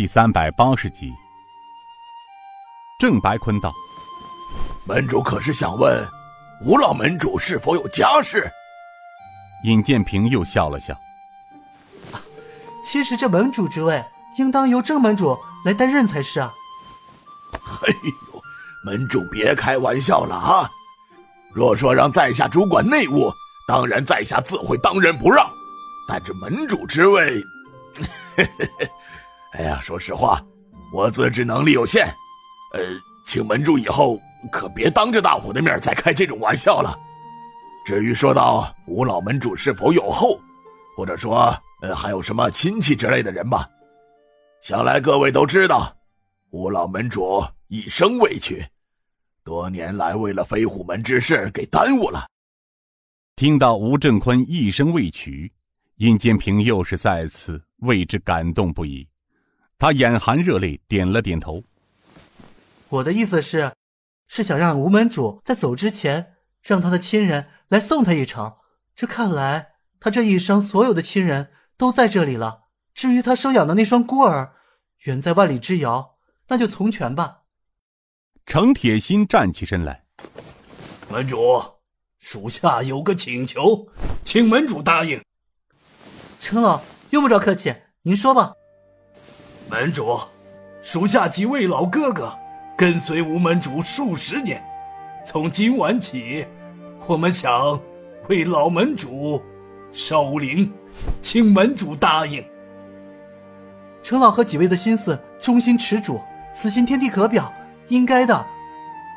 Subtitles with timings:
[0.00, 1.12] 第三百八十集。
[2.98, 3.70] 郑白坤道
[4.88, 6.02] ：“门主可是想问，
[6.64, 8.50] 吴老门主是否有家室？”
[9.64, 10.98] 尹建平又笑了笑
[12.82, 14.02] ：“其实这门主之位，
[14.38, 15.36] 应当由郑门主
[15.66, 16.50] 来担任才是啊。
[17.62, 18.42] ”“嘿呦，
[18.86, 20.70] 门主别开玩笑了啊！
[21.52, 23.30] 若说让在下主管内务，
[23.68, 25.46] 当然在下自会当仁不让。”
[26.08, 27.44] 但这门主之位，
[29.60, 30.42] 哎呀，说实话，
[30.90, 32.06] 我自知能力有限，
[32.72, 32.80] 呃，
[33.26, 34.18] 请门主以后
[34.50, 36.98] 可别当着大伙的面再开这种玩笑了。
[37.84, 40.40] 至于说到吴老门主是否有后，
[40.96, 43.68] 或者说呃还有什么亲戚之类的人吧，
[44.62, 45.94] 想来各位都知道，
[46.52, 48.64] 吴老门主一生未娶，
[49.44, 52.26] 多年来为了飞虎门之事给耽误了。
[53.36, 55.52] 听到吴正坤一生未娶。
[55.96, 59.06] 尹建平又是再次为之感动不已，
[59.80, 61.64] 他眼含热泪，点了点头。
[62.90, 63.72] 我的意思是，
[64.28, 68.56] 是想让吴门主在走之前，让他的亲人来送他一程。
[68.94, 72.64] 这看来，他这一生所有的亲人都在这里了。
[72.92, 74.52] 至于他收养的那双孤儿，
[75.04, 77.38] 远在万里之遥，那就从权吧。
[78.44, 80.04] 程铁心站起身来，
[81.08, 81.58] 门主，
[82.18, 83.88] 属下有个请求，
[84.26, 85.24] 请门主答应。
[86.38, 88.52] 程老用不着客气，您说吧。
[89.70, 90.18] 门主，
[90.82, 92.36] 属下几位老哥哥
[92.76, 94.60] 跟随吴门主数十年，
[95.24, 96.44] 从今晚起，
[97.06, 97.80] 我们想
[98.28, 99.40] 为老门主
[99.92, 100.72] 守灵，
[101.22, 102.44] 请门主答应。
[104.02, 106.20] 程老和几位的心思忠心持主，
[106.52, 107.52] 此心天地可表，
[107.86, 108.44] 应该的。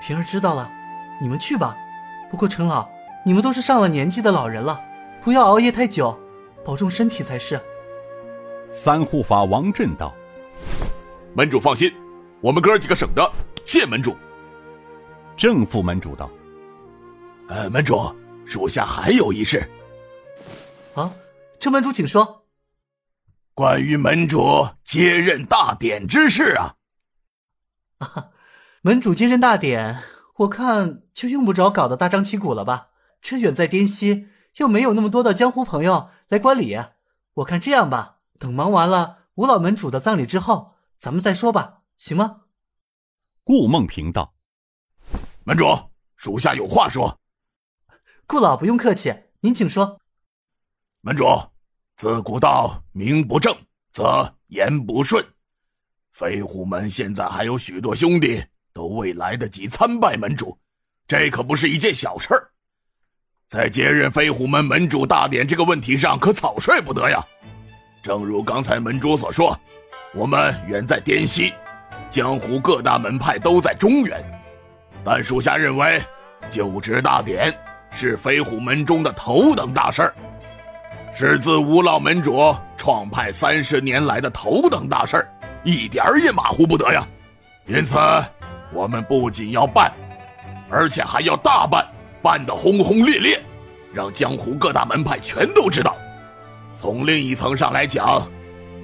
[0.00, 0.70] 平儿知道了，
[1.20, 1.76] 你们去吧。
[2.30, 2.88] 不过程老，
[3.22, 4.80] 你们都是上了年纪的老人了，
[5.20, 6.18] 不要熬夜太久。
[6.64, 7.60] 保重身体才是。
[8.70, 10.14] 三护法王震道
[11.34, 11.92] ：“门主放心，
[12.40, 13.30] 我们哥几个省得。
[13.64, 14.16] 谢门主。”
[15.36, 16.30] 正副门主道
[17.48, 18.00] ：“呃，门主，
[18.44, 19.68] 属下还有一事。”
[20.96, 21.12] 啊，
[21.60, 22.46] 郑门主请说。
[23.54, 26.74] 关于门主接任大典之事啊。
[27.98, 28.30] 啊，
[28.82, 29.98] 门主接任大典，
[30.38, 32.88] 我看就用不着搞得大张旗鼓了吧？
[33.20, 36.10] 这远在滇西，又没有那么多的江湖朋友。
[36.28, 36.78] 来观礼，
[37.34, 42.42] 我看这样吧，等忙完了吴老门主的葬礼之后，咱们再说吧，行吗？
[43.44, 44.34] 顾梦平道
[45.44, 45.64] ：“门主，
[46.16, 47.20] 属下有话说。”
[48.26, 50.00] 顾老不用客气，您请说。
[51.00, 51.24] 门主，
[51.96, 53.56] 自古道名不正
[53.92, 55.24] 则言不顺，
[56.12, 60.58] 飞虎门现在还有许多兄弟都未来得及参拜门主，
[61.06, 62.52] 这可不是一件小事儿。
[63.46, 67.24] 在接任飞虎门门主大典这个问题上，可草率不得呀。
[68.02, 69.58] 正如刚才门主所说，
[70.14, 71.52] 我们远在滇西，
[72.08, 74.22] 江湖各大门派都在中原，
[75.04, 76.02] 但属下认为，
[76.50, 77.52] 就职大典
[77.90, 80.14] 是飞虎门中的头等大事儿，
[81.12, 85.28] 是自吴老门主创派三十年来的头等大事儿，
[85.62, 87.06] 一点儿也马虎不得呀。
[87.66, 87.98] 因此，
[88.72, 89.92] 我们不仅要办，
[90.70, 91.86] 而且还要大办。
[92.20, 93.40] 办得轰轰烈烈，
[93.94, 95.96] 让江湖各大门派全都知道。
[96.74, 98.26] 从另一层上来讲，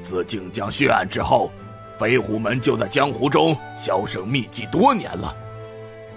[0.04, 1.50] 自靖江血案之后，
[1.98, 5.34] 飞虎门就在江湖中销声匿迹多年了，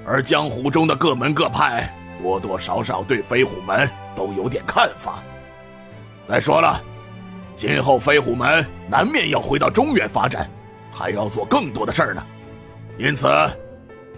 [0.06, 1.90] 而江湖中的各门各派
[2.22, 5.24] 多多少少对飞虎门都有点看法。
[6.26, 6.84] 再说了，
[7.56, 10.50] 今后飞虎门难免要回到中原发展，
[10.92, 12.22] 还要做更多的事儿呢。
[12.98, 13.28] 因此，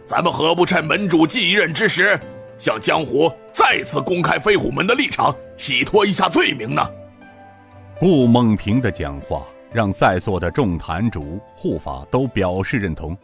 [0.04, 2.20] 咱们何不趁门主继任之时？
[2.58, 6.86] 向江湖再次公开飞虎门的立场，洗脱一下罪名呢？
[8.00, 13.18] 顾梦平的讲话让在座的众坛主护法都表示认同，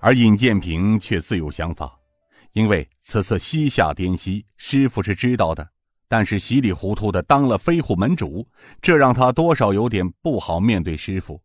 [0.00, 1.96] 而尹建平却自有想法。
[2.52, 5.68] 因为此次西夏滇西，师傅是知道的，
[6.08, 8.46] 但是稀里糊涂的当了飞虎门主，
[8.80, 11.40] 这让他多少有点不好面对师傅。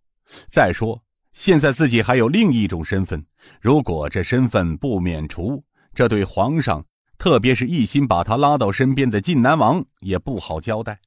[0.48, 1.02] 再说，
[1.34, 3.25] 现在自己还有另一种身份，
[3.62, 5.63] 如果这身份不免除，
[5.94, 6.86] 这对皇上。
[7.18, 10.98] 特别是一心把他拉到身边的晋南王也不好交代，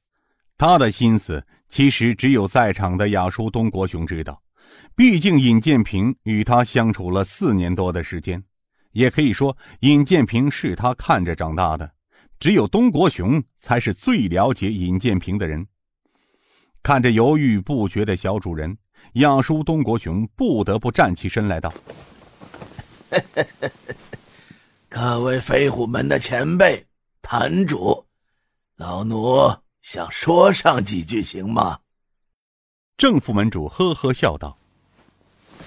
[0.57, 4.41] 他的心思其实只有在场的亚叔东国雄知道。
[4.95, 8.43] 毕竟尹建平与他相处了四年多的时间，
[8.91, 11.91] 也可以说尹建平是他看着长大的。
[12.39, 15.65] 只有东国雄才是最了解尹建平的人。
[16.81, 18.77] 看着犹豫不决的小主人，
[19.13, 21.73] 亚叔东国雄不得不站起身来道。
[24.89, 26.85] 各位飞虎门的前辈
[27.21, 28.05] 坛主，
[28.75, 29.49] 老奴
[29.83, 31.77] 想说上几句，行吗？
[32.95, 34.57] 正副门主呵呵笑道：“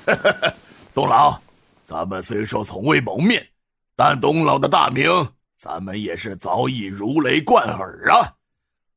[0.95, 1.39] 东老，
[1.85, 3.47] 咱们虽说从未谋面，
[3.95, 5.07] 但东老的大名，
[5.59, 8.33] 咱们也是早已如雷贯耳啊。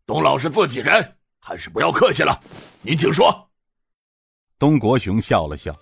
[0.05, 2.39] 东老是自己人，还是不要客气了。
[2.81, 3.45] 您请说。
[4.57, 5.75] 东国雄笑了笑：“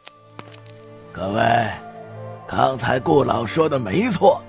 [1.13, 1.71] 各位，
[2.47, 4.41] 刚才顾老说的没错，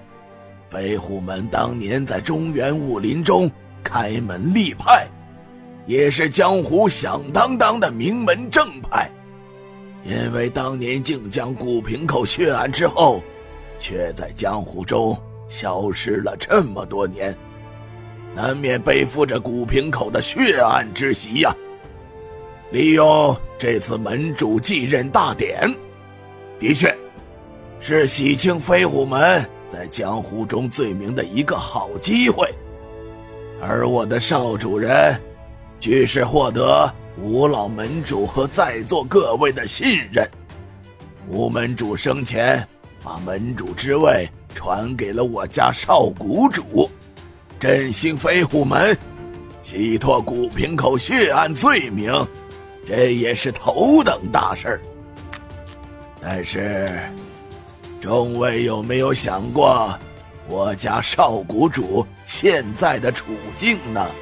[0.71, 3.51] 飞虎门当年在中原武林中
[3.89, 5.09] 开门立派，
[5.87, 9.11] 也是江湖响当当的名门正派。
[10.05, 13.23] 因为当年靖江古平口血案之后，
[13.79, 15.19] 却在江湖中
[15.49, 17.35] 消失了这么多年，
[18.35, 21.51] 难免背负着古平口的血案之袭呀。”
[22.71, 25.67] 利用这次门主继任大典，
[26.61, 26.95] 的确，
[27.81, 32.47] 是洗清飞虎门在江湖中罪名的一个好机会。
[33.61, 35.21] 而我的少主人，
[35.81, 40.29] 据是获得吴老门主和在座各位的信任。
[41.29, 42.67] 吴门主生前
[43.03, 46.89] 把门主之位传给了我家少谷主，
[47.59, 48.97] 振兴飞虎门，
[49.61, 52.13] 洗脱古平口血案罪名。
[52.87, 54.81] 这也是头等大事儿，
[56.23, 56.89] 但是，
[58.01, 59.93] 众位有没有想过，
[60.49, 62.07] 我家少谷主
[62.41, 64.15] 现在的处境呢？